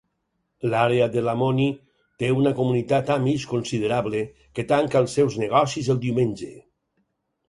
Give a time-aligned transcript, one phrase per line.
[0.69, 1.65] L'àrea de Lamoni
[2.23, 4.23] té una comunitat Amish considerable
[4.61, 6.51] que tanca els seus negocis el diumenge.